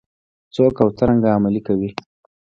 [0.55, 1.89] څوک او څرنګه عملي کوي؟